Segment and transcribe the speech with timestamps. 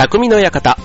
[0.00, 0.78] 匠の館。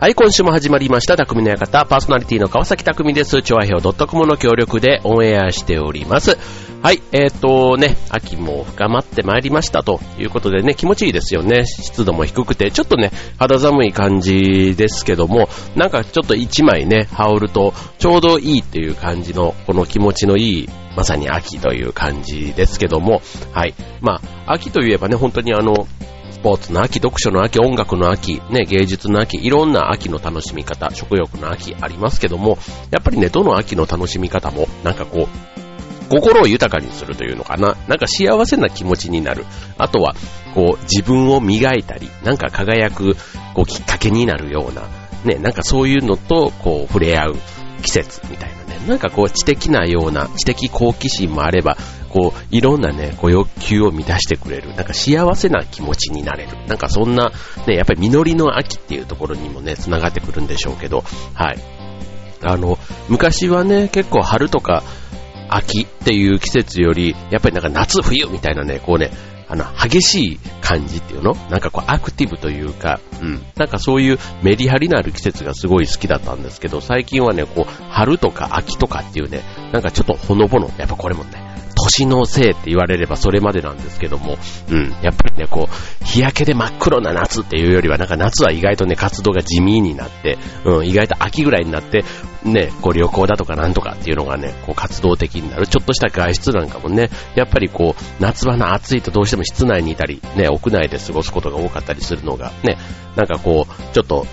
[0.00, 1.86] はい、今週も始まりました、匠の館。
[1.86, 3.40] パーソナリティの川崎匠です。
[3.40, 6.36] 調和表 .com の協力でオンエアしております。
[6.82, 11.66] はい、えーとね、秋も深まってまいりましたということでね、気持ちいいですよね。
[11.66, 23.22] 湿度も低くて、ちょっとね、肌寒い感じですけども、なんかちょっと一枚ね、羽織るとちょうどいいっていう感じの、この気持ちのいい、まさに秋という感じですけども、
[23.52, 23.74] はい。
[24.00, 25.86] まあ、秋といえばね、本当にあの、
[26.44, 32.58] ポーツの秋、読書の秋、音楽の秋、ね、芸術の秋、いろんな秋の楽しみ方、食欲の秋ありますけども、
[32.90, 37.78] やっぱりね、どの秋の楽しみ方も、なんかこう、心を豊かにするというのかな。
[37.88, 39.46] なんか幸せな気持ちになる。
[39.78, 40.14] あとは、
[40.54, 43.16] こう、自分を磨いたり、なんか輝く、
[43.54, 44.82] こう、きっかけになるような、
[45.24, 47.36] ね、なんかそういうのと、こう、触れ合う
[47.80, 48.86] 季節みたいなね。
[48.86, 51.78] なんかこう、知的なような、知的好奇心もあれば、
[52.14, 54.68] こう、いろんなね、こう、欲求を満たしてくれる。
[54.76, 56.52] なんか幸せな気持ちになれる。
[56.68, 57.32] なんかそんな、
[57.66, 61.02] ね、やっぱり実りの秋っていうところにもね、繋がってくるんでしょうけど、
[61.34, 61.58] はい。
[62.44, 64.84] あの、昔はね、結構春とか、
[65.50, 69.10] 秋っていう季節より、やっぱりなんか夏冬みたいなね、こうね、
[69.46, 71.34] あの、激しい感じっていうの？
[71.50, 73.42] なんかこうアクティブというか、うん。
[73.56, 81.43] なんかそういうメリハリのある季節がすごい好きだったんですけど、最近はね、こう、春とか秋とかっていうね、なんかちょっとほのぼの、やっぱこれもね、
[81.74, 84.36] 年のせいって言われればそれまでなんですけども、
[84.70, 92.04] うん、やっぱりね、こう、日焼けで真っ黒な夏っていうよりは、なんか夏は意外とね、活動が地味になって、うん、意外と秋ぐらいになって、
[92.44, 95.66] ね、こう旅行だとかなんとかっていうのがね、こう活動的になる。
[95.66, 102.76] ちょっとした外出なんかもね、やっぱりこう、夏場の暑いとどうしても室内にいたり、ね、屋内で過ごすことが多かったりするのが、ね、
[103.16, 104.26] なんかこう、ちょっと、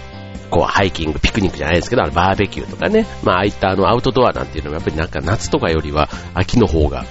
[0.49, 7.05] こう、ハイキング、ピクニックじゃないですけど、あのバーベキューとかね、まあ、ああいったあの、アウトドアなんていうのは、やっぱりなんか夏とかよりは、秋の方が、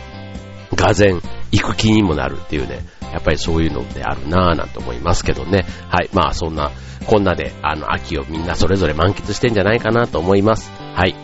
[0.74, 1.20] がぜん、
[1.52, 2.80] 行く気にもなるっていうね、
[3.12, 5.66] やっぱりそういうのってあるなぁなんて思いますけどね。
[5.88, 6.10] はい。
[6.12, 6.70] まあそんな、
[7.06, 10.70] こんなで、あの、秋をみんなそれぞれ満喫してんじゃないかなと思います。
[10.94, 11.14] はい。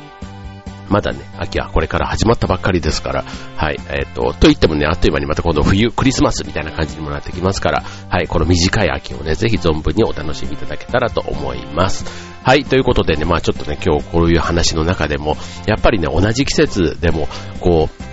[0.89, 3.25] まだね、秋はこれから始まったばっかりですから、
[3.57, 12.05] はい、えっ、と、と言ってもね、あっという間にまた今度冬、クリスマスみたいな感じにもなってきますから、はい、この短い秋をね、ぜひ存分にお楽しみいただけたらと思います。
[12.45, 17.29] はい、ということでね、まあちょっとね、今日こういう話の中でも、やっぱりね、同じ季節でも、
[17.61, 18.06] こう、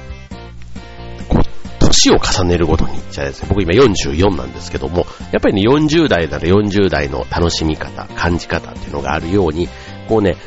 [2.12, 9.68] を重ねるごとに、じゃあですね、僕今44なんですけども、やっぱりね、40代なら40代の楽しみ方、感じ方っていうのがあるように、
[10.08, 10.38] こうね、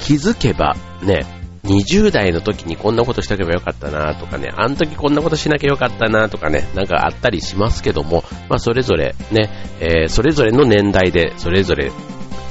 [0.00, 1.26] 気づけばね、
[1.64, 9.48] 20代の時にこんなことしとけばよかったなとかね、あの時こんなことしなきゃよかったなとかね、なんかあったりしますけども、まあそれぞれね、
[9.80, 11.92] えー、それぞれの年代でそれぞれ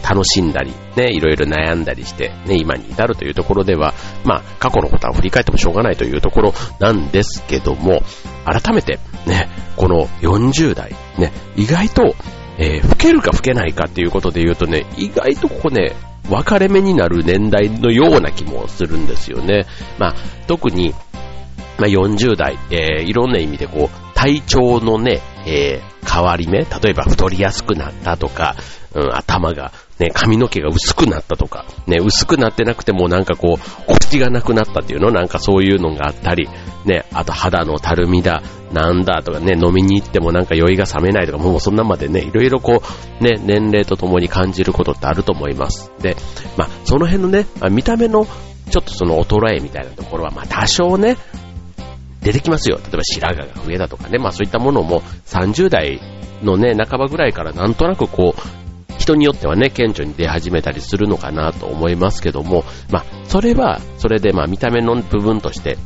[0.08, 8.02] 楽しんだり、ね、いろいろ悩んだりして、ね、今に至るというところでは、まあ過去のことは振り返ってもしょうがないというところなんですけども、
[8.46, 12.16] 改めてね、この40代、ね、意外と、
[12.58, 15.94] えー、老けるか老けないかっていうことで言うとね、意外とここね、
[16.30, 19.66] 分かれ目になる年代のような気もするんですよね。
[19.98, 20.16] まあ、
[20.48, 20.94] 特に、
[21.82, 28.56] まあ、40代、えー、いろんな意味でこう、体調のね、えー、変わり目、例えば太りやすくなったとか、
[28.94, 36.48] うん、頭が、ね、髪の毛が薄くなったとか、ね、薄くなってなくてもなんかこう、口がなくなったっていうのなんかそういうのがあったり、
[36.86, 42.84] ね、あと肌のたるみだ、なんだとかね、飲みに行ってもなんか酔いが冷めないとか、もうそんなまでね、いろいろこ
[43.20, 45.92] う、ね、年齢とともに感じることってあると思います。
[46.00, 46.16] で、
[46.58, 48.28] まあ、その辺のね、見た目の
[48.72, 51.18] ちょっとその衰えみたいなところは、まあ多少ね、
[52.22, 52.78] 出てきますよ。
[52.78, 56.00] 例えば白髪が増えたとかね、まあそういったものも30代
[56.44, 58.42] のね、半ばぐらいからなんとなくこう、
[59.00, 65.78] 人によってはね、顕著に出始めたりするのかなと思いますけども、まあ、それは、それでまあ見た目の部分として、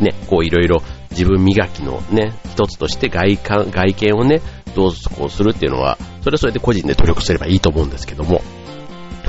[0.00, 0.82] ね、こういろいろ
[1.12, 4.40] 自分磨きのね、一つとして外観、外見をね、
[4.74, 8.42] どうこうするっていうのは、それはそれで個人で努力すればいいと思うんですけども、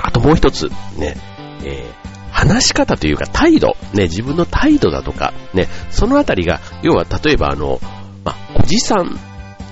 [0.01, 1.15] あともう一つ、ね、
[1.63, 2.04] えー、
[2.35, 7.79] 話し方というか態度、ね、自分の態度だとか、ね、そのあたりが、要は例えばあの、
[8.25, 9.17] まあ、おじさん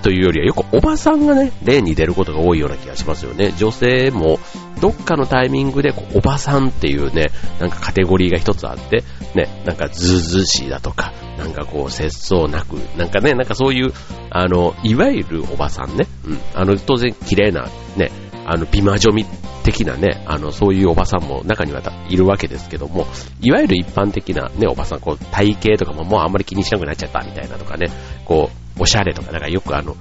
[0.01, 3.53] というよりはよくおばさんがね、例に出ることが多いような気がしますよね。
[3.57, 4.39] 女性も
[4.79, 9.03] どっかのタイミングでこうおばさんっていうね、なんかカテゴリーが一つあって、
[9.35, 13.93] ね、なんかずうずうしいだとか、なんかこう節操なく、なんかね、なんかそういう、
[14.29, 17.67] あの、いわゆるおばさんね、うん、あの、当然綺麗な、
[17.97, 18.11] ね、
[18.45, 19.11] あの、美魔女
[19.63, 23.07] 的なね、あの、そういうおばさんも中にはいるわけですけども、
[23.41, 27.89] いわゆる一般的なね、おばさん、こう、体型とかももうあんまり気にしなくなっちゃったみたいなとかね、
[28.25, 29.95] こう、おしゃれとか、だかよくあの、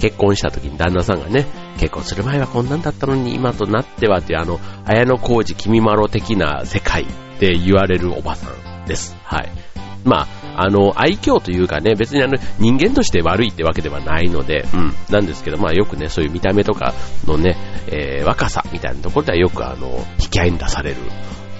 [0.00, 1.46] 結婚した時に旦那さんがね、
[1.78, 7.06] 結婚する前はこんなんだったのに今となってはっていうあの、綾野浩二君まろ的な世界
[7.38, 9.16] で言われるおばさんです。
[9.24, 9.48] はい。
[10.04, 16.94] まあ、あの、愛嬌というかね、別にあの、人間として悪いってわけではないので、うん、なんですけど、まあよくね、そういう見た目とか
[17.26, 17.56] のね、
[17.88, 20.96] えー、若さみたいなところではよくあの、引き合いに出される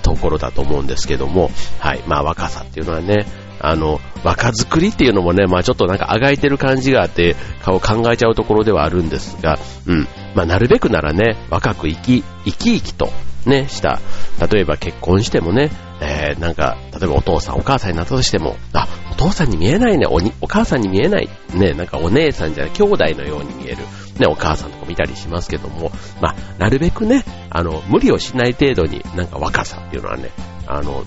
[0.02, 3.26] ところだと思うんですけども、はい、まあ若さっていうのはね、
[3.60, 10.08] あの、若作りっていうのもね、まあちょっとなんかあがいてる感じがあって、顔考えちゃうところではあるんですが、うん。
[10.34, 13.08] まあなるべくならね、若く生き、生き生きと、
[13.46, 14.00] ね、した。
[14.50, 15.70] 例えば結婚してもね、
[16.02, 21.28] えー、なんか、例えばお父さんお母さんになったとしても、あ、お父さんに見えないね、おに、お母さんに見えない。
[21.54, 23.78] ね、なんかお姉さんじゃない、兄弟のように見える。
[24.19, 30.31] ね、お母さんとか見たりしますけども、まあ、なるべくね、あの、無理をしない程度に、なんか若さっていうのはね、
[30.66, 31.04] あの、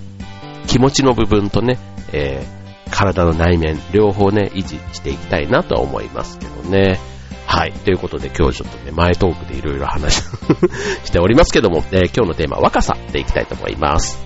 [0.67, 1.77] 気持ちの部分とね、
[2.13, 6.99] えー、体の内面、両方ね、維持していきたいなとは思いますけどね。
[7.47, 7.73] はい。
[7.73, 10.23] ということで今日ちょっとね、前トークでいろいろ話
[11.03, 14.24] しておりますけども、えー、今日のテーマは若さでいきたいと思います。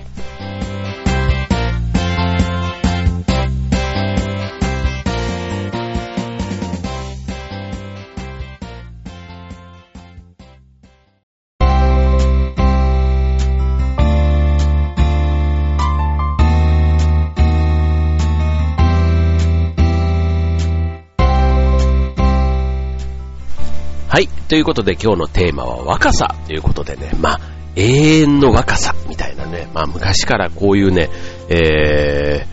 [24.50, 27.40] ということで今日のテーマは若さということでね、まあ、
[27.76, 31.08] 永遠の若さみたいなね、まあ昔からこういうね、
[31.48, 32.44] え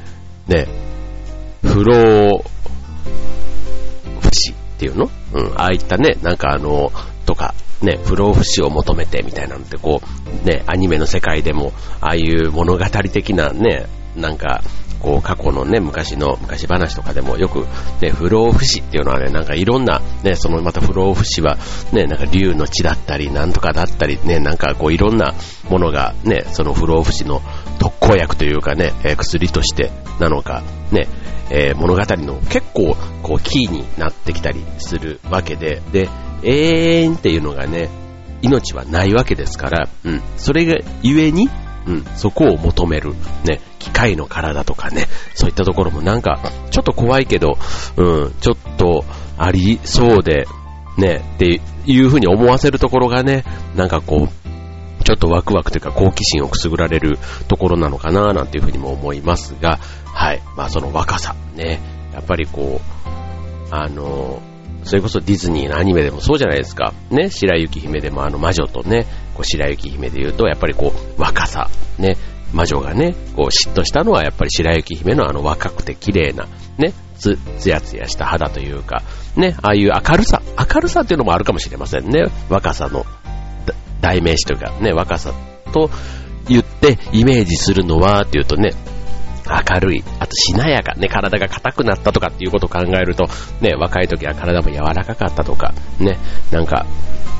[0.47, 0.67] ー、ね、
[1.63, 2.43] 不老
[4.21, 5.09] 不死っていうの？
[5.33, 6.91] うん、ああいったね、なんかあの、
[7.25, 10.03] とか、ね、不老不死を求めてみたいなのってこ
[10.45, 14.61] う、ね、アニメの世界でも、ああいう物語的なね、なんか、
[14.99, 17.65] こう過去のね、昔の、昔話とかでもよく、
[18.01, 21.57] ね、不老不死っていうのはね、なんかいろんな、ね、そのまた不老不死は、
[21.91, 25.33] ね、なんか竜の血だったり、なんとかだったり、ね、なんかこういろんな
[25.69, 27.41] ものが、ね、その不老不死の
[27.79, 31.07] 特効薬というかね、薬としてなのか、ね、
[31.49, 36.09] え、物語の結構、こう、キーになってきたりするわけで、で、
[36.43, 37.89] 永遠っていうのがね、
[38.41, 41.49] 命はないわけですから、うん、それがゆえに、
[41.87, 43.13] うん、そこを求める、
[43.45, 46.39] ね、機械の体とかね、そういったところもなんか、
[46.69, 47.57] ちょっと怖いけど、
[47.95, 49.05] うん、ちょっと
[49.37, 50.47] ありそうで、
[50.97, 53.43] ね、っていう風に思わせるところがね、
[53.75, 57.17] なんかこう、ちょっとワクワクというか好奇心をくすぐられる
[57.47, 60.41] ところなのかななんていう風にも思いますが、はい。
[60.57, 61.79] まあその若さ、ね。
[62.13, 64.41] やっぱりこう、あの、
[64.87, 66.93] それこそディズニーのアニメでもそうじゃないですか。
[67.09, 72.17] ね、白雪姫でもあの魔女とね、こう白雪姫で言うと、やっぱりこう、若さ、ね、
[72.53, 76.47] 魔女がね、こう嫉妬したのはやっぱり白雪姫のあの若くて綺麗な、
[76.77, 79.03] ね、つ、つやつやした肌というか、
[79.35, 82.25] ね、ああいう明るさ、明るさっていうのもあるかもしれませんね。
[82.49, 83.05] 若さの
[84.01, 85.33] 代名詞というか、ね、若さ
[85.73, 85.89] と
[86.47, 88.73] 言ってイメージするのはっていうとね、
[89.47, 93.25] 明るい、あとしなやか、ね、体が硬くなったとかっていうことを考えると、
[93.61, 96.17] ね、若い時は体も柔らかかったとか、ね、
[96.51, 96.85] なんか、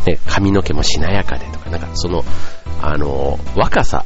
[0.06, 2.24] ね、髪の毛もしなやかでとか、なんかその、
[2.81, 4.06] あの、若さ、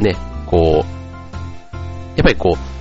[0.00, 0.16] ね、
[0.46, 2.74] こう、やっぱりこう、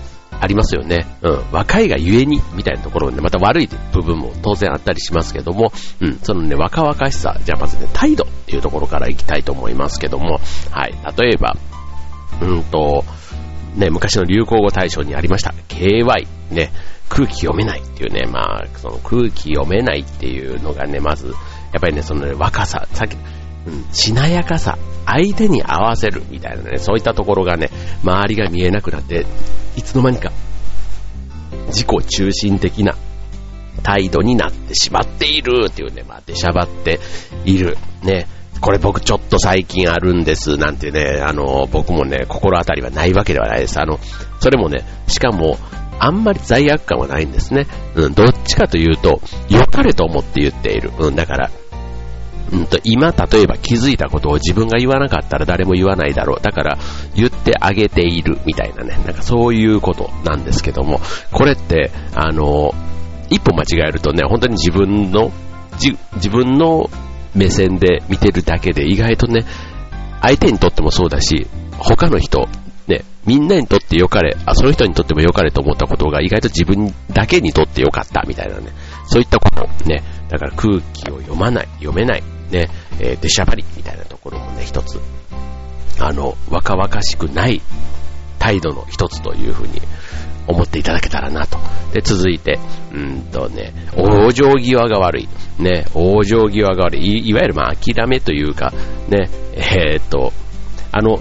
[0.43, 1.07] ありますよね。
[1.21, 1.43] うん。
[1.51, 5.71] 若いがゆえに、みたいなところで、ね、また悪い部分も当然あったりしますけども、
[6.01, 6.19] うん。
[6.21, 10.41] そのね、若々しさ、じゃあまずね、態度っていうところからいきたいと思いますけども、
[10.71, 10.93] はい。
[11.17, 11.55] 例えば、
[12.41, 13.05] うんと、
[13.75, 15.53] ね、昔の流行語大賞にありました。
[15.67, 16.71] KY、ね、
[17.09, 21.33] 空気読めないっていうね、まあ、その空気読めないっていうのがね、まず、や
[21.77, 23.17] っぱりね、その、ね、若さ、さっき、
[23.65, 27.69] うん、しなやかさ、相手に合わせるみたいなね、そういったところがね、
[28.03, 29.25] 周りが見えなくなって、
[29.75, 30.31] いつの間にか、
[31.67, 32.95] 自己中心的な
[33.81, 36.99] 態度になってしまっているっていうね、まあ、出しゃばって
[37.45, 37.77] いる。
[38.03, 38.27] ね、
[38.63, 43.77] これ僕ちょっと最近あるんです、なんてね、あの、僕もね、心当たりはないわけではないです。
[43.77, 43.99] あの、
[44.39, 45.57] それもね、しかも、
[45.99, 47.67] あんまり罪悪感はないんですね。
[47.95, 50.91] うん、どっちかというと、良かれと思って言っている。
[50.97, 51.51] うん、だから、
[52.53, 56.41] うんと、今、例えば気づいたことを自分が言わなかったら誰も言わないだろう。
[56.41, 56.77] だから、
[57.15, 58.97] 言ってあげている、みたいなね。
[59.05, 61.01] なんかそういうことなんですけども、
[61.33, 62.73] これって、あの、
[63.29, 65.33] 一歩間違えるとね、本当に自分の、
[66.15, 66.89] 自分の
[67.35, 69.45] 目線で見てるだけで意外とね、
[70.21, 71.47] 相手にとってもそうだし、
[71.77, 72.47] 他の人、
[72.87, 78.71] ね、みんなにとって良かれ、あ、その人にとっても良かれと思ったことが意外と自分だけにとって良かったみたいなね、
[79.05, 84.99] そういったこと、ね、だから空気を読まない、読めない、ね、えー、出しゃばりみたいなところもね、一つ、
[85.99, 87.61] あの、若々しくない
[88.39, 89.81] 態度の一つというふうに
[90.47, 91.57] 思っていただけたらなと。
[91.93, 92.59] で、続いて、
[92.91, 95.29] うんとね、往生際が悪い。
[95.59, 97.29] ね、往生際が悪い。
[97.29, 98.71] いわゆるまあ諦めというか、
[99.07, 100.33] ね、えー、っと、
[100.91, 101.19] あの、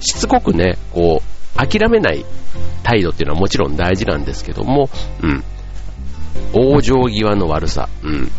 [0.00, 2.24] しつこくね、こう、諦めない
[2.82, 4.88] 態度っていうのはもちろん大事なんですけども、
[5.22, 5.44] うん。
[6.52, 8.30] 往生際の悪さ、うん。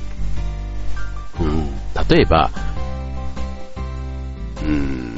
[1.40, 1.72] うん、
[2.10, 2.52] 例えば、
[4.64, 5.16] うん、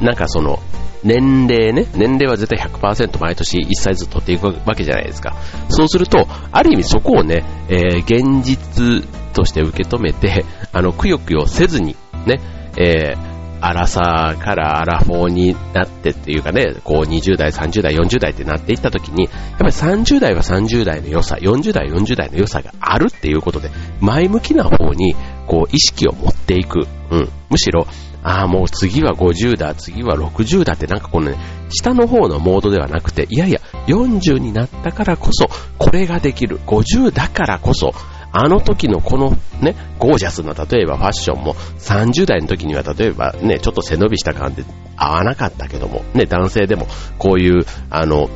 [0.00, 0.58] なんかその、
[1.04, 5.36] 年齢ね、年齢は絶対100%毎年1歳ずつ取っていくわけじゃないですか。
[5.68, 11.94] そうすると、ある意味そこをね、えー、現実として受け止めて、あの、くよくよせずに、
[12.26, 12.40] ね、
[12.78, 23.70] えー、アラサーからアラフォーになってっていうかね、こう20代、30代、40代ってなっていった時に、やっぱり30代は30代の良さ、40代、40代の良さがあるっていうことで、
[24.00, 25.14] 前向きな方に、
[25.46, 26.86] こう意識を持っていく。
[27.10, 27.28] うん。
[27.48, 27.86] むしろ、
[28.24, 31.36] ああ、もう次は50だ、次は60だってなんかこのね、
[31.68, 35.46] 下の方のモードではなくて、いやいや、40になったからこそ、
[35.78, 36.58] これができる。
[36.66, 37.92] 50だからこそ、
[38.32, 44.64] あの時のこのね、ゴージャスな例えばファッションも30代の時には例えばね、ちょっと背伸びした感じ
[44.96, 46.88] 合わなかったけども、ね、男性でも
[47.18, 48.28] こういうあの、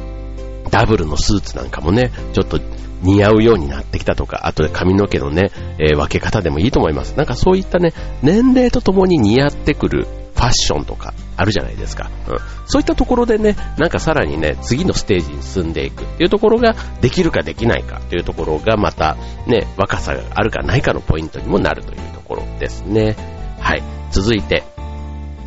[0.70, 2.60] ダブルのスーツなんかもね、ちょっと
[3.02, 7.16] 似合うようになってきたとか、あとで髪の毛のね、えー、分け方でもいいと思います。
[7.16, 10.06] なんかそういったね、年齢とともに似合ってくる
[10.38, 12.10] ファッションとかあるじゃないですか。
[12.28, 12.38] うん。
[12.66, 23.16] そういったところでね、なんかさらにね、次のステージに進んでいくっていうところができるかできないかというところがまたね、若さがあるかないかのポイントにもなるというところですね。
[23.58, 23.82] はい。
[24.12, 24.62] 続いて、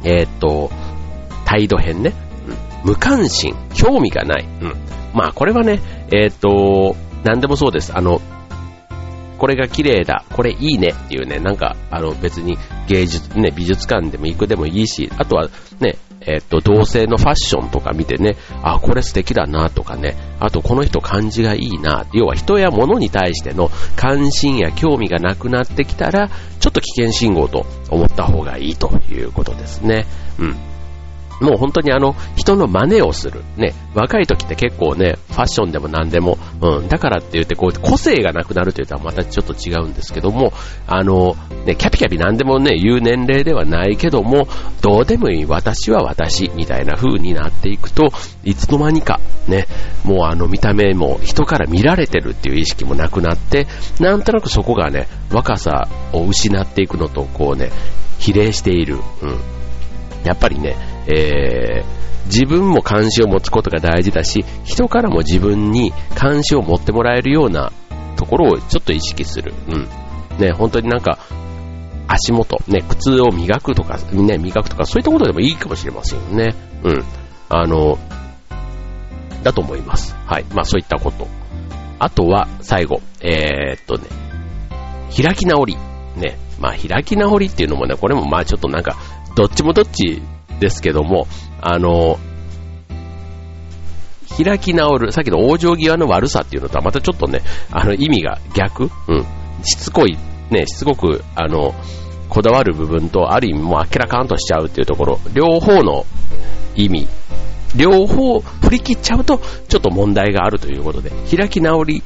[0.04, 0.70] えー、っと、
[1.46, 2.14] 態度編ね。
[2.84, 2.92] うん。
[2.92, 4.46] 無関心、興味がない。
[4.62, 4.74] うん。
[5.14, 7.96] まあこれはね、えー、っと、何でもそうです。
[7.96, 8.22] あの、
[9.38, 15.50] これが綺麗だ、これいいねっていうね、なんか、あの別に芸術、ね、美術館でも行くでもいいし、あとは
[15.80, 30.06] ね、えっと、同性のファッションとか見てね、あ、これ素敵だなとかね、あとこの人感じがいいな、要は人や物に対しての関心や興味がなくなってきたら、ちょっと危険信号と思った方がいいということですね。
[30.38, 30.71] うん。
[31.42, 33.44] もう本当にあの、人の真似をする。
[33.58, 40.54] ね、若い時って結構ね、ファッションでも何でも、うん、だからって言ってこう、個性がなくなるというとはまたちょっと違うんですけども、
[40.88, 44.48] あの、ね、キャピキャピ何でもね、言う年齢ではないけども、
[44.82, 48.10] どうでもいい私は私、みたいな風になっていくと、
[48.44, 49.68] いつの間にか、ね、
[50.04, 53.68] もうあの見た目も人から見られてるっていう意識もなくなって、
[54.00, 57.72] なんとなくそこがね、若さを失っていくのと、こうね、
[58.20, 59.00] 比例している。
[59.22, 59.62] うん。
[60.24, 60.76] やっぱりね、
[61.08, 67.72] えー、自分も関心を持つことが大事だし、人からも自分に関心を持ってもらえるような
[68.16, 69.54] ところをちょっと意識する。
[69.68, 69.88] うん。
[70.38, 71.18] ね、本当になんか、
[72.08, 76.56] 足元、ね、靴を磨くとか、ね、磨くとか、そういったことでもいいかもしれませんよね。
[76.84, 77.04] うん。
[77.50, 77.98] あの、
[79.44, 80.16] だと思います。
[80.26, 80.46] はい。
[80.54, 81.28] まあそういったこと。
[82.00, 84.08] あとは、最後、えー、っとね、
[85.16, 85.78] 開き直り。
[86.16, 86.38] ね。
[86.60, 88.98] まあ開き直りっていうのもね、これもまあちょっとなんか、
[89.36, 90.22] どっちもどっち
[90.62, 91.28] ですけども、
[91.60, 92.20] あの、
[94.38, 97.42] 開き直る、さっきの往生際の悪さっていうのとはまたちょっとね、
[97.72, 99.26] あの意味が逆うん。
[99.64, 100.18] しつこい、
[100.50, 101.74] ね、しつこく、あの、
[102.30, 106.06] こだわる部分と、ある意味もう明らかんとしちゃうっていうところ、両方の
[106.76, 107.08] 意味、
[107.76, 112.04] 両方振り切っちゃうと、ちょっと問題があるということで、開き直り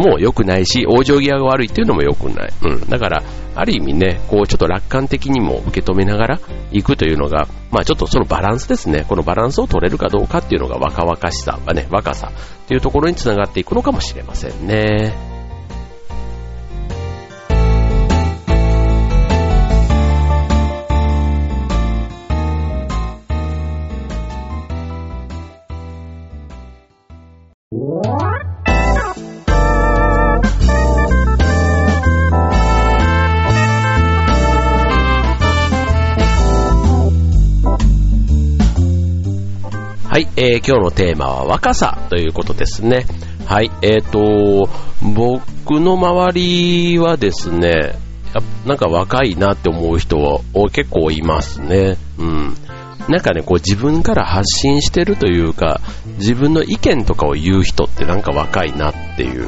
[0.00, 2.52] も良くないし、往生際が悪いっていうのも良くない。
[2.62, 2.88] うん。
[2.88, 3.22] だから、
[3.54, 6.40] ある意味ね、こうちょっと楽観的にも受け止めながら
[6.72, 9.04] 行くというのが、まあちょっとそのバランスですね。
[9.06, 15.29] このバランスを取れるかどうかっていうのが若々しさ、ね、若さっていうところにつながっていくのかもしれませんね。
[40.42, 43.04] えー、今日のテーマは若さということですね。
[43.44, 44.70] はい、えーと、
[45.02, 47.92] 僕の周りはですね、
[48.64, 51.98] なんか若いなって思う人は結構いますね。
[52.16, 52.54] うん。
[53.06, 55.82] なんかね、こう自分から発信してるというか、
[56.16, 59.46] 自分の意見とかを言う人ってなんか若いなっていう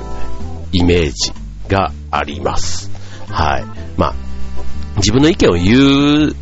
[0.73, 1.33] イメージ
[1.69, 2.91] があります。
[3.31, 3.65] はい。
[3.97, 4.15] まあ、
[4.97, 6.37] 自分の意見を言う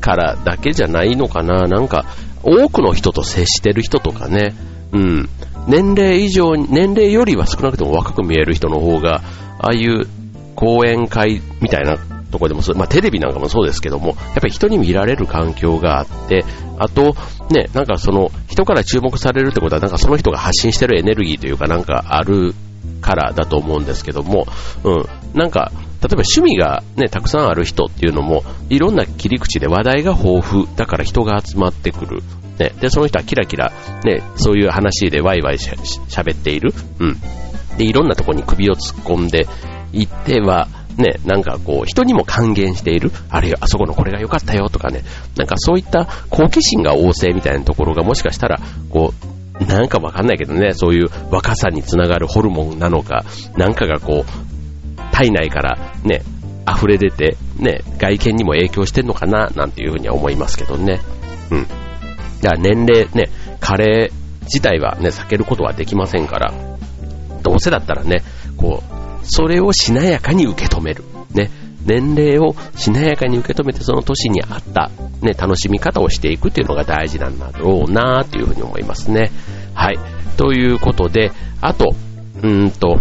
[0.00, 1.66] からだけじゃないのかな。
[1.66, 2.04] なんか、
[2.46, 4.54] 多くの人と接してる人とかね、
[4.92, 5.28] うん、
[5.66, 9.22] 年齢以上、年齢よりは少なくとも若く見える人の方が、
[9.58, 10.06] ああいう
[10.54, 11.98] 講演会みたいな
[12.30, 16.44] とこでもそう、まあテレビなんかもそうですけども、やっぱり人に見られる環境があって、
[16.78, 17.16] あと、
[17.50, 22.54] ね、なんかその、人から注目されるってことは、なんかその人が発信してるエネルギーというかなんかある
[23.00, 24.46] からだと思うんですけども、
[24.84, 25.04] うん、
[25.38, 25.72] なんか、
[26.02, 32.22] 例えば趣味がね、たくさんある人っていうのも、いろんな切り口で話題が豊富、だから人が集まってくる。
[32.58, 33.72] ね、で、その人はキラキラ、
[34.04, 36.72] ね、そういう話でワイワイしゃべっている。
[36.98, 37.16] うん。
[37.76, 39.46] で、いろんなとこに首を突っ込んで
[39.92, 45.02] いっては、ね、なんかこう、人にも還元している、あるいはあそこのこれが良かったよとかね、
[45.36, 48.60] なんかそういった好奇心が旺盛みたいなところがもしかしたら、
[48.90, 49.12] こ
[49.60, 53.24] う、なんかわかんないけどね、そういう若さにつながるホルモンなのか、
[53.56, 56.22] なんかがこう、体内からね、
[56.68, 61.00] 溢れ出て、ね、外見にも影響してんのかな、なんていうふうには思いますけどね。
[61.50, 61.66] うん。
[62.42, 64.10] だから年齢、ね、加齢
[64.42, 66.52] 自体はね、避けることはできませんから、
[67.42, 68.22] どうせだったらね、
[68.56, 71.04] こう、それをしなやかに受け止める。
[71.32, 71.50] ね。
[71.84, 74.90] 年齢をしなやかに受け止めてその年に合った、
[75.22, 79.30] ね、楽しみ方をしていくっていうのが大事なんだろうなっていうふうに思いますね。
[79.72, 79.98] はい。
[80.36, 81.94] ということで、あと、
[82.42, 83.00] うんと、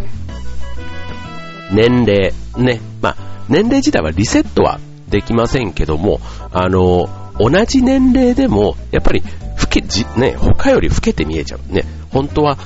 [1.74, 2.80] 年齢、ね。
[3.02, 3.18] まあ、
[3.50, 6.20] 年齢自体はリセットはできませんけども、
[6.52, 11.74] あの、同じ年齢でも、やっぱり、老け、じ、ね、他より老けて見えちゃう。
[11.74, 11.84] ね。
[12.12, 12.58] 本当は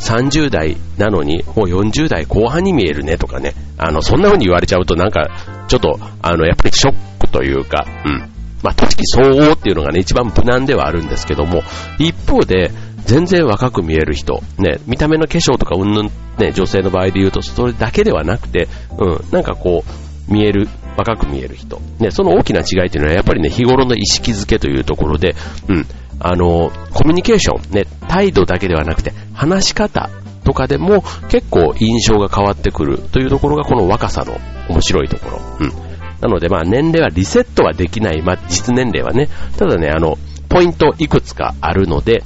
[0.00, 5.28] 30代なのに、もう40代後半に見えるねとかね、あの、そんな風に言われちゃうとなんか、
[5.68, 8.30] ちょっと、あの、やっぱりショックというか、うん。
[8.62, 11.62] まあ、時相応っていうのがね、一番無難ではあるんですけども、
[11.98, 12.70] 一方で、
[13.04, 18.68] 全然若く見える人、ね、見た目の化粧とかうんぬん、ね、女性の場合で言うと、それだけではなくて、
[18.98, 19.82] うん、なんかこ
[20.28, 21.80] う、見える、若く見える人。
[22.00, 25.36] ね、その大きな違いっていうのは、やっぱりね、日頃の意識づけというところで、
[25.68, 25.86] うん、
[26.18, 30.10] あの、コミュニケーション、ね、態度だけではなくて、話し方
[30.44, 34.36] とかでも結構印象が変わってくるというところがこの若さの
[34.68, 35.40] 面白いところ。
[35.60, 35.72] うん。
[36.20, 42.24] なのでまあ年齢はリセットはできない、まあ実年齢はね、ただね、あの、ポイントいくつかあるので、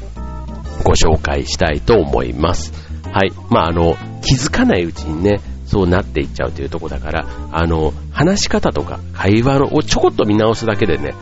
[0.82, 2.72] ご紹介したいと思います。
[3.12, 3.32] はい。
[3.50, 5.40] まああの、気づかないうちにね、
[5.72, 11.14] そうなっていっちゃうというとこだから、あの、話し方とか会話をちょこっと見直すだけでね、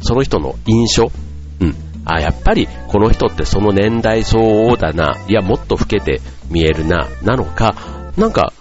[0.00, 1.10] その人の印象、
[1.58, 1.74] うん。
[2.04, 6.20] あ、やっぱりこの人ってその年代相応だな、いや、もっと老けて
[6.50, 7.74] 見えるな、なのか、
[8.16, 8.52] なんか、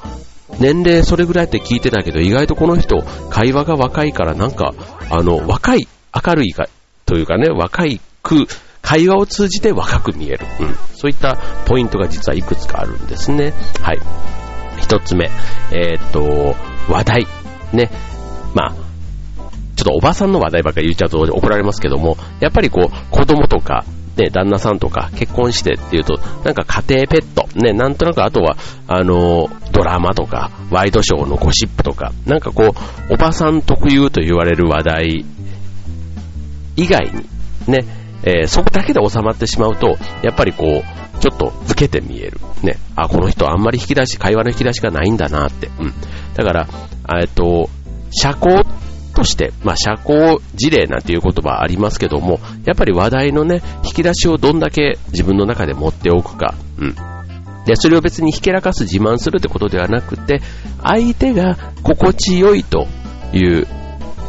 [0.59, 2.97] 年齢それぐらいって聞いてたけど、意外とこの人、
[3.29, 4.73] 会話が若いからなんか、
[5.11, 5.87] あの、若い、
[6.25, 6.65] 明るいか、
[7.05, 8.47] というかね、若いく、
[8.81, 10.47] 会話を通じて若く見える。
[10.59, 10.75] うん。
[10.95, 13.53] そういったポイントが実はいくつかあるんですね。
[13.81, 13.99] はい。
[14.93, 15.29] 一つ目。
[15.71, 16.55] えー、っと、
[16.87, 17.27] 話題。
[17.73, 17.89] ね。
[18.53, 18.73] まあ、
[19.75, 23.85] ちょっとおばさんの話題ばっかり言っちゃうと怒られますけども、やっぱりこう、子供とか、
[24.17, 32.75] ね、旦那さんとか結婚してっていうと、なんか家庭ペット、ね、なんとなくあとは、あの、ドラマとか、ワイドショーのゴシップとか、なんかこ
[33.09, 35.25] う、おばさん特有と言われる話題
[36.75, 37.25] 以外に、
[37.67, 37.85] ね、
[38.23, 40.92] えー、そこだけで収まってしまうと、やっぱりこう、
[41.23, 42.37] ちょっと老けて見える。
[42.63, 42.75] ね。
[42.97, 45.67] あ、この人あんまり引き出し、会話の引き出しがないんだなって。
[45.79, 45.93] うん。
[46.33, 46.67] だから、
[47.21, 47.69] えっと、
[48.11, 48.65] 社交
[49.15, 56.95] として、まあ、社交辞令なんていう言葉ありますけども、やっぱり話題のね、引き出しをどんだけ自分の中で持っておくか、うん。
[57.65, 60.41] で、それを別にひけらかす自慢するってことではなくて、
[60.83, 62.87] 相手が心地よいと
[63.31, 63.65] いう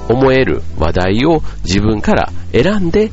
[0.08, 3.10] 思える話題を自分から選んで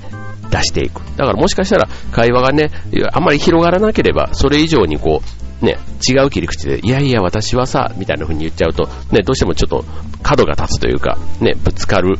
[0.51, 1.01] 出していく。
[1.17, 2.69] だからもしかしたら会話がね、
[3.11, 5.21] あんまり広がらなければ、それ以上にこ
[5.61, 9.85] う、ね、違う切り口で、いやいや、私はさ、みたいな風に言っちゃうと、ね、どうしてもちょっと
[10.21, 12.17] 角が立つというか、ね、ぶつかる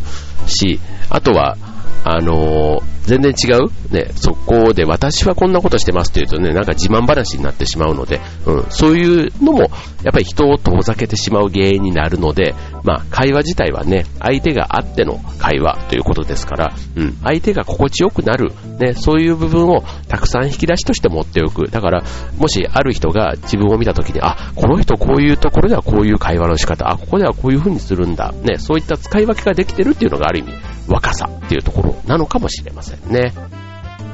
[0.48, 1.58] し、あとは、
[2.04, 9.70] あのー、全然違うね、そこで私はこんなことしてますって言うとね、なんか自慢話になってしまうので、うん、そういうのも、やっ
[10.12, 21.70] ぱり人を遠ざけてしまう原因になるので、まあ、会話自体はね、相手があっての会話ということですから、うん、相手が心地よくなる、ね、そういう部分をたくさん引き出しとして持っておく。
[21.70, 22.04] だから、
[22.38, 30.54] もしある人が自分を見たときに、あ、この人こういうところではこういう会話の仕方、あ、ここではこういう風にするんだ、ね、そういった使い分けができてるっていうのがある意味、
[30.88, 33.34] 若さっていうところなのかもしれませんね。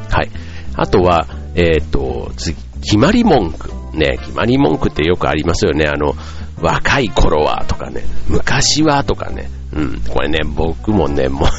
[0.10, 0.30] はい。
[0.76, 3.72] あとは、えっ、ー、と、次、決まり文句。
[3.94, 5.88] ね、決まり文句ってよくありますよね。
[5.88, 6.14] あの、
[6.62, 9.50] 若い頃はとかね、昔はとかね。
[9.74, 11.50] うん、これね、僕もね、もう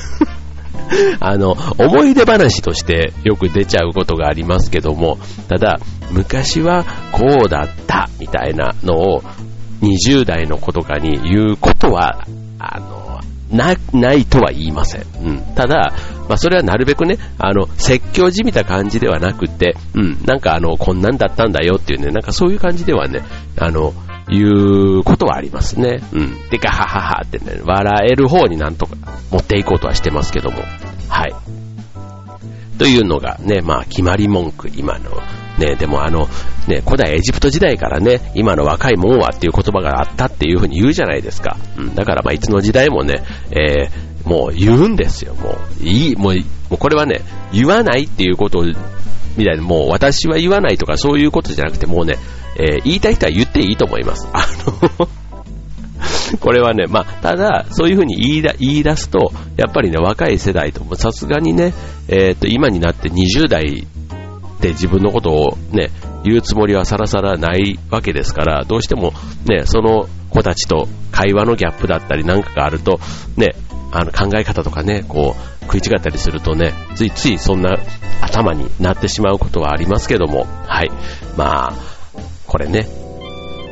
[1.20, 5.78] あの、思い出話としてよく出ちゃうことがありますけども、ただ、
[6.10, 9.22] 昔はこうだったみたいなのを
[9.82, 12.24] 20代の子とかに言うことは、
[12.58, 15.02] あの、な、ないとは言いません。
[15.22, 15.38] うん。
[15.54, 15.92] ただ、
[16.28, 23.22] まあ、それはなるべくね、あの、説教じみた感じではなくて、うん、なんかあの、こんなんだったんだよっていうね、なんかそういう感じではね、
[23.58, 23.94] あの、
[24.30, 26.00] いうことはありますね。
[26.12, 26.48] うん。
[26.50, 28.96] で、ガハハハってね、笑える方になんとか
[29.30, 30.58] 持っていこうとはしてますけども。
[31.08, 31.34] はい。
[32.78, 35.10] というのがね、まあ、決まり文句、今の
[35.58, 36.28] ね、でもあの、
[36.68, 41.56] ね、古代エジプト時代からね、今の若いもんはっていう言葉があったっていう風に言うじゃないですか。
[41.76, 45.84] うん、だからまあいつの時代もね、えー、もう言うんですよ、もう。
[45.84, 46.36] いい、もう
[46.70, 48.64] もうこれはね、言わないっていうことを、
[49.36, 52.16] みたいな、もう私は言わないとかそういうことじゃなくて、もうね、
[52.58, 54.28] えー、言いたい人は言っていいと思います。
[54.32, 54.46] あ
[55.00, 55.08] の
[56.40, 61.72] これはね、まあ、ただ、そういうふうに言いだ言い出すと、やっぱりね、若い世代ともさすがにね、
[62.08, 63.86] えっ、と、今になって20代
[64.60, 65.90] で自分のことをね、
[66.24, 69.12] 言うつもりはさらさらないわけですから、どうしても
[69.46, 73.00] ね、その子たちと会話のギャップだったりなんかがあると、
[73.36, 73.54] ね、
[73.90, 77.78] あの考え方とかね、こう、食い違ったりするとね、ついついそんな
[78.20, 80.90] 頭になってしまうことはありますけども、はい。
[81.36, 81.97] まあ、
[82.48, 82.86] これね、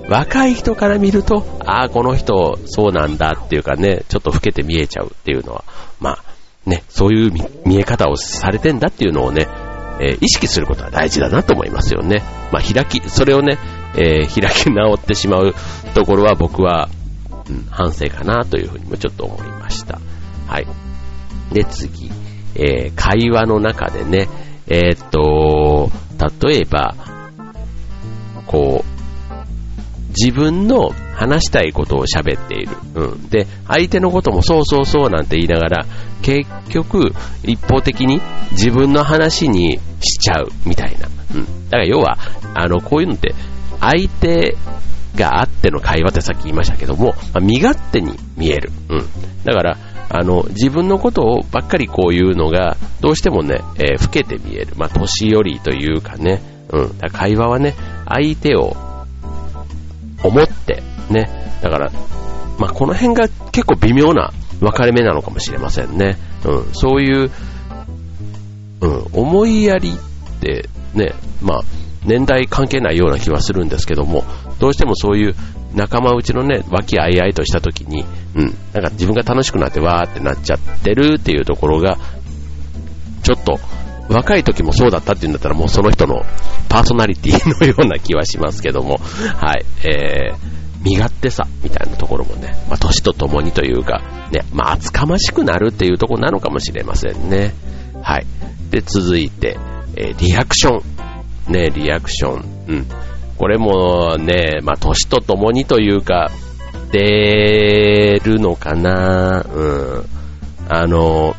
[0.08, 5.64] 若い人から見ると、ああ、この人、そうなんだっていうかね、ちょっと老けて見えちゃうっていうのは、
[5.98, 6.24] まあ、
[6.68, 7.32] ね、そういう
[7.64, 9.48] 見え方をされてんだっていうのをね、
[10.00, 12.22] えー、意識することは大事だなと思いますよね。
[12.52, 13.58] まあ、開き、それをね、
[13.96, 15.54] えー、開き直ってしまう
[15.94, 16.88] ところは僕は、
[17.48, 20.00] うん、反省かなというふうにもちょっと思いました。
[20.46, 20.66] はい。
[21.52, 22.10] で、次、
[22.54, 24.28] えー、会話の中でね、
[24.68, 25.90] え、っと、
[26.42, 26.94] 例えば、
[28.46, 28.96] こう、
[30.10, 32.72] 自分の話したいことを喋っている。
[32.94, 33.28] うん。
[33.28, 35.86] で、相手のこともそうそうそうなんて言いながら、
[36.22, 37.12] 結局、
[37.44, 38.20] 一方的に
[38.52, 41.08] 自分の話にしちゃうみたいな。
[41.34, 41.44] うん。
[41.66, 42.18] だから要は、
[42.54, 43.34] あの、こういうのって、
[43.80, 44.56] 相手
[45.16, 48.70] があっての会話ってさっき言いましたけども、まあ、身勝手に見える。
[48.88, 49.06] うん。
[49.44, 49.78] だから、
[50.08, 54.68] あの、自分のことをばっかりこう言うのが、どうしてもね、えー、老けて見える。
[54.76, 56.90] まあ、年寄りというかね、うん。
[57.12, 57.74] 会話はね、
[58.06, 58.76] 相手を
[60.22, 61.28] 思って、ね。
[61.62, 61.90] だから、
[62.58, 66.16] まあ、この辺が結構微妙な分かれ目なのかもしれませんね。
[66.44, 67.30] うん、そういう、
[68.80, 71.60] うん、思いやりってね、まあ、
[72.04, 74.24] 年代関係ないような気はするんですけども、
[74.58, 75.34] どうしてもそういう
[75.74, 81.98] 仲間内のね、和気あいあいとした時に、うん、なんか自分が楽しくなってわーってなっちゃってるっていうところが、
[83.22, 83.58] ちょっと
[84.08, 86.22] 若い時もそうだったっていうんだったらもうその人の
[86.68, 97.54] パーソナリティのような気はしますけども、はい、えー、身勝手さみたいなところもね、まあ、年とともにというか、ね、まあ、厚かましくなるっていうところなのかもしれませんね。
[98.02, 98.26] はい。
[98.70, 99.58] で、続いて、
[99.96, 100.80] えー、リアクショ
[101.48, 101.52] ン。
[101.52, 102.64] ね、リアクション。
[102.68, 102.86] うん。
[103.36, 106.30] これもね、まあ、年とともにというか、
[106.92, 110.04] 出るのかなうん。
[110.68, 111.34] あの、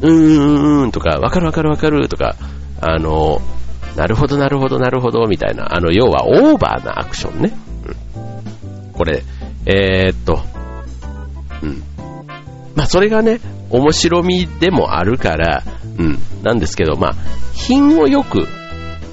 [0.00, 2.36] うーんとか、わかるわかるわかるとか、
[2.80, 3.40] あの、
[3.96, 7.52] なるほどなるほどなるほどみたいな、あの、要はオーバーなアクションね。
[7.86, 9.22] うん、これ、
[9.66, 10.42] えー、っと、
[11.62, 11.82] うん。
[12.74, 15.62] まあ、それがね、面白みでもあるから、
[15.98, 17.14] うん、なんですけど、まあ、
[17.52, 18.46] 品を良く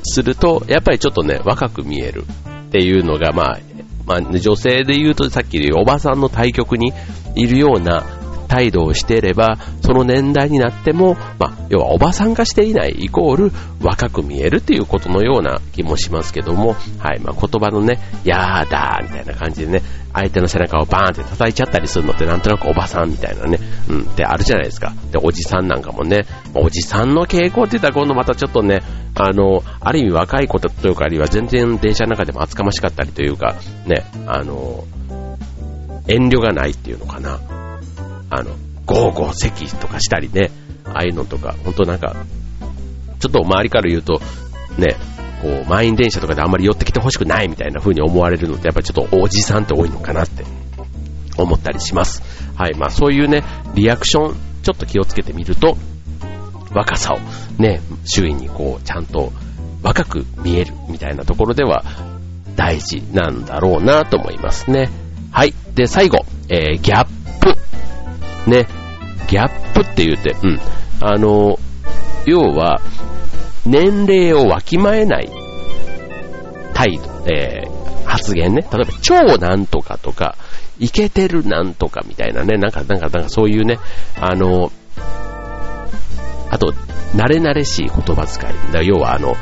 [0.04, 2.24] すると、やっぱりちょっとね、若く見える
[2.68, 3.60] っていうのが、まあ、
[4.06, 6.94] まあ、女性で言うとさっきおばさんの対局に
[7.36, 8.04] いるような、
[8.50, 19.82] 態度をしていれば、その年代になっても、まあ、要はおばさん化していないイコール若く見えるっていうことのような気もしますけども、はい、まあ、言葉のね、やーだーみたいな感じでね、
[20.12, 24.94] 相手の背中をバーンって叩いちゃったりするのってなんとなくおばさんみたいなね、うん、ってあるじゃないですか。
[25.12, 28.80] で、おじさんなんかもね、おじさんの傾向って言ったら今度またちょっとね、
[29.14, 34.84] あの、ある意味若い子というかあるいは全然電車の中でも厚かましかったりというか、ね、あの、
[36.08, 37.40] 遠慮がないっていうのかな。
[38.30, 38.52] あの、
[38.86, 40.52] ゴーゴー席とかしたりね、
[40.86, 42.16] ああいうのとか、本当なんか、
[43.20, 44.22] ちょっと周りから言うと、
[44.78, 44.96] ね、
[45.42, 50.44] こう、満員電車とかであんまり寄ってきてほしくないみたいな風に思われるのって、やっぱちょっとおじさんって多いのかなって
[51.38, 52.24] 思ったりします。
[52.56, 55.78] はい、まあそういうね、リアクション、ちょっと気をつけてみると、
[56.74, 57.20] 若さを
[57.62, 59.32] ね、周囲にこう、ちゃんと
[59.82, 61.84] 若く見えるみたいなところでは
[62.56, 64.90] 大事なんだろうなと思いますね。
[65.32, 65.54] はい。
[65.74, 67.19] で、最後、えー、ギャップ。
[68.48, 68.68] ね、
[69.28, 70.60] ギャップって言うて、うん。
[71.02, 71.60] あの、
[72.26, 72.82] 要は、
[73.66, 75.30] 年齢をわきまえない
[76.74, 78.62] 態度、えー、発言ね。
[78.72, 80.36] 例えば、超なんとかとか、
[80.80, 83.80] いけてるなんとかみたいなね、なんか、なんか、なんかそういうね、
[84.20, 84.72] あの、
[86.50, 86.74] あと、
[87.16, 88.74] 慣れ慣れしい言葉遣い。
[88.74, 89.36] だ要は、あの、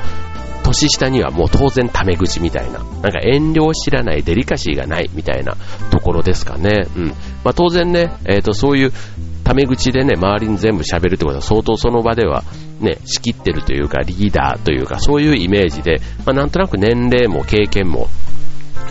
[0.63, 5.55] 年下にはもう当然タメ口みたいな、なんか遠慮を知らないデリカシーがないみたいな
[5.91, 6.87] ところですかね。
[6.95, 7.13] うん。
[7.47, 8.91] まあ当然ね、え、ー、とそういう
[9.45, 12.43] タメ口でね、周りに全部喋るってことは相当その場では
[12.81, 18.09] ね、仕切ってるというかリーダーというかそういうイメージで、まあなんとなく年齢も経験も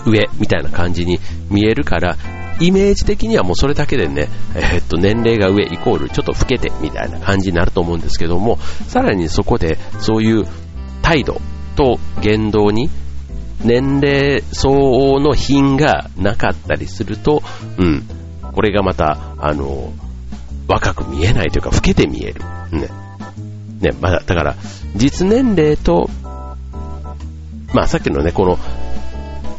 [0.07, 1.19] 上みたいな感じに
[1.51, 2.17] 見えるから、
[2.61, 8.57] イメージ的にはもうそれだけでね、え、っと、年齢が上イコールちょっと老けてみたいな感じになると思うんですけども、
[8.89, 10.47] さらにそこでそういう
[11.03, 11.43] 態度
[11.77, 12.89] と言動に
[13.63, 17.43] 年齢相応の品がなかったりすると、
[17.77, 18.07] うん、
[18.57, 19.93] これがまた、あの、
[20.67, 22.41] 若く見えないというか、老けて見える。
[22.73, 22.89] ね。
[23.83, 24.57] ね、まだ、だから、
[24.97, 26.09] 実年齢と、
[27.75, 28.59] まあさっきのね、この、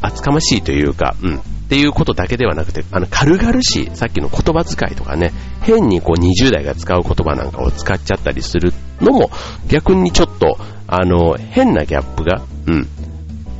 [0.02, 5.32] 厚かましいというか、うん、っていうことだけではなくて、あの、軽々しい、さっきの言葉遣いとかね、
[5.62, 9.30] 変にこう20代が使う言葉なんかを使っちゃったりするのも、
[9.68, 10.58] 逆にちょっと、
[10.88, 12.88] あの、変なギャップが、うん、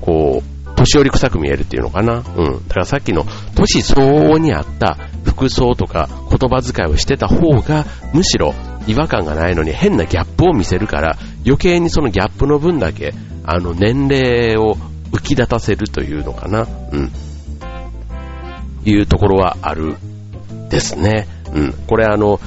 [0.02, 2.24] こう、年寄り臭く見えるっていうのかな。
[2.36, 2.68] うん。
[2.68, 8.54] だからさっきの、年相応にあった服装とか言葉遣いをしてた方が、むしろ
[8.88, 13.14] 違和感がないのに変なギャップを見せるから、余計にそのギャップの分だけ、
[13.44, 14.76] あの、年齢を
[15.12, 16.68] 浮き立たせるというのかな。
[16.92, 17.12] うん。
[18.86, 19.96] いうところはある
[20.70, 21.28] ですね。
[21.54, 21.74] うん。
[21.88, 22.40] これあの、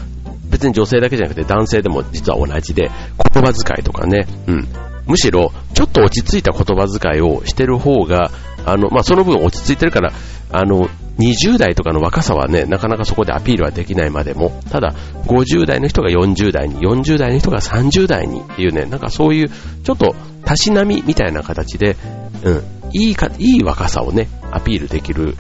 [0.51, 2.91] 別に女性だけじゃなくて男性でも実は同じで、
[3.35, 4.69] 言葉遣いとかね、うん。
[5.07, 8.31] むしろ、ちょっと落ち着いた言葉遣いをしてる方が、
[8.67, 10.13] あの、まあ、その分落ち着いてるから、
[10.53, 14.95] あの、20代とかの若さはね、なかなかそこでアピールはできないまでも、ただ、
[15.27, 19.51] 50代の人が40代に、40代の人が30代にっていうね、なんかそういう、
[19.85, 21.97] ちょっと、たしなみみたいな形で、
[22.43, 25.37] うん、いいか、いい若さをね、アピールできる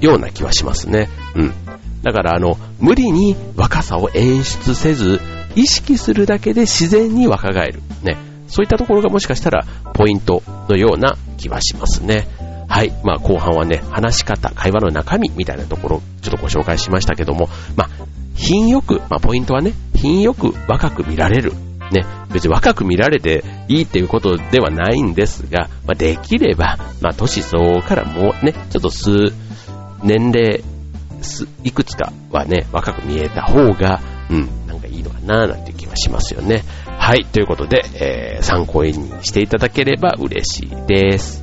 [0.00, 1.08] ような気はしますね。
[1.34, 1.52] うん。
[2.02, 5.20] だからあの、無理に若さを演出せず、
[5.56, 7.82] 意識するだけで自然に若返る。
[8.02, 8.29] ね。
[8.50, 12.28] そういったところがもしかしたらポイントのような気はしますね。
[12.68, 12.92] はい。
[13.04, 17.88] まあ後半はね、話し方、会話の中身みたいなところ、ちょっとご紹介しましたけども、まあ、
[18.34, 21.52] 品よく、まあポイントはね、品よく若く見られる。
[21.90, 29.10] ね、別に若く見られていいっていうことではないんですが、まあ、できれば、まあ、年相応からもうね、ちょっと数、
[30.04, 30.62] 年齢、
[31.64, 36.62] いくつかはね、若く見えた方が、うん、なんかいいのかななんていう気はしますよね。
[37.02, 38.92] はい、ということで、えー、参考に
[39.24, 41.42] していただければ嬉しいです。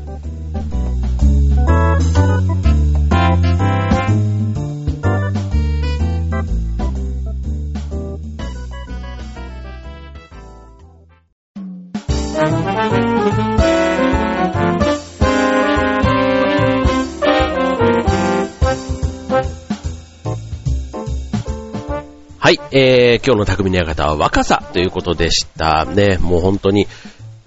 [22.48, 26.18] はい、えー、今日の匠の館は若さということでしたね。
[26.18, 26.88] もう本当に、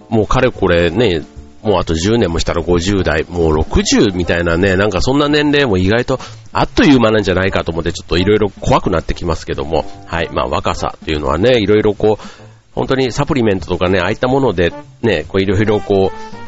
[0.09, 1.25] もうかれこれね、
[1.63, 6.19] もうあと10年もしたら50代、もう60みたいなね、なんかそんな年齢も意外と
[6.53, 12.25] あっという間なんじゃないかと思ってちょっといろいろ怖くなってきますけども、はい、まあ若さというのはね、いろいろこう、
[12.75, 16.40] 本当にサプリメントとかね、ああいったものでね、こういろいろこう、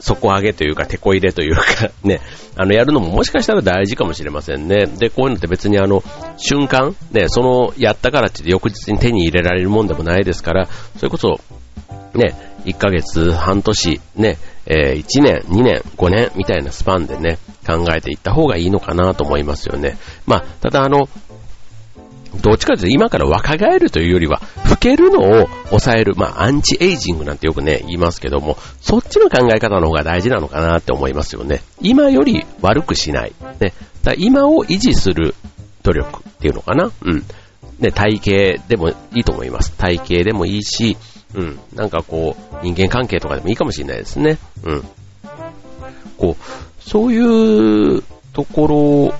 [0.00, 1.62] 底上げというか、手こ入れというか、
[2.02, 2.20] ね、
[2.56, 4.86] あの、やるのももしかしたら大事かもしれませんね。
[4.86, 6.02] で、こういうのって別にあの、
[6.36, 11.40] 瞬間、ね、その、やったからって翌日に手に入れられるもんでもないですから、それこそ、
[12.14, 12.34] ね、
[12.64, 19.98] 1ヶ月、半年、ね、えー、1年、2年、5年みたいなスパンでね、考えていった方がいいのかなと思いますよね。
[20.26, 21.08] まあ、ただあの、
[22.42, 31.62] どっちかというと今から若返るというよりは、老けるのを抑える、まあ、アンチエイジングなんてよくね、言いますけども、そっちの考え方の方が大事なのかなって思いますよね。
[31.80, 33.32] 今より悪くしない。
[33.58, 33.72] ね。
[34.02, 35.34] だ今を維持する
[35.82, 36.90] 努力っていうのかな。
[37.02, 37.24] うん。
[37.78, 38.20] ね、体
[38.56, 39.72] 型でもいいと思います。
[39.72, 40.96] 体型でもいいし、
[41.34, 41.58] うん。
[41.74, 44.38] なんかこう、人間関係とかでもいいかもしれないですね。
[44.64, 44.84] うん。
[46.18, 48.66] こう、そういうとこ
[49.10, 49.14] ろ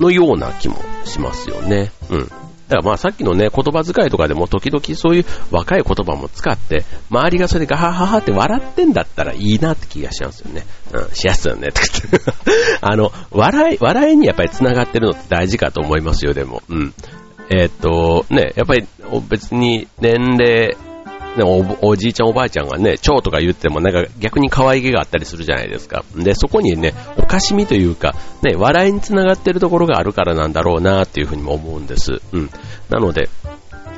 [0.00, 1.92] のような気もしますよね。
[2.10, 2.30] うん。
[2.70, 10.64] だからまあさっきのね、言葉遣いとかでも時々そういう若い言葉も使って、周りがそれでガハハハって笑ってんだったらいいなって気がしますよね。
[10.92, 11.70] うん、しやすいよね。
[12.80, 16.62] あの、笑い、笑いにやっぱり繋がってるのって大事かと思いますよ、でも。
[16.68, 16.94] うん。
[17.50, 18.86] えー、っと、ね、やっぱり
[19.28, 20.76] 別に年齢、
[21.36, 26.04] でもおじいちゃんおばあちゃんがね、蝶とか言ってもなんか逆に可愛げがあったりするじゃないですか。
[26.16, 32.20] で、そこにね、おかしみというか、ね、笑いにつながってるところがあるからなんだろうなっていうふうにも思うんです。
[32.32, 32.50] うん。
[32.88, 33.28] なので、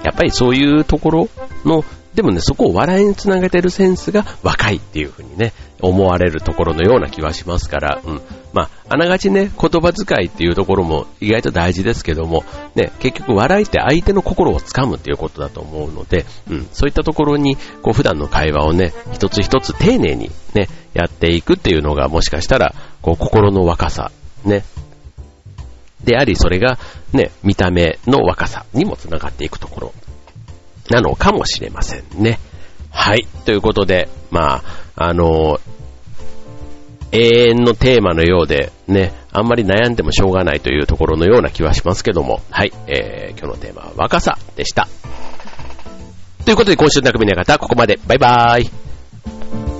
[0.05, 1.29] やっぱりそういうところ
[1.65, 1.85] の
[2.15, 8.21] でもね、そこを笑いにつなげてるセンスが若いっていう風にね、思われるところのような気はしますから、うん。
[8.53, 12.45] まあ、あながちね、言葉遣いっていうところも意外と大事ですけども、
[12.75, 24.13] ね、結局笑いって相手の心をつかむっていうことだと思うので、うん、そういったところに、こう普段の会話をね、一つ一つ丁寧にね、やっていくっていうのがもしかしたら、こう心の若さ、
[24.45, 24.65] ね、
[26.05, 26.79] であり、それが
[27.13, 29.93] ね、見た目の若さにもつながっていくところ。
[30.93, 32.39] なのかもしれませんね。
[32.91, 33.27] はい。
[33.47, 34.63] ということで、まあ、
[34.95, 35.59] あの、
[37.11, 42.73] 永遠のテーマのようで、ね、あんまり悩んでもしょうがないというところのような気はしますけども、はい。
[42.87, 44.89] えー、今日のテーマは若さでした。
[46.45, 47.99] ということで、今週の匠の方は、ここまで。
[48.07, 49.72] バイバーイ。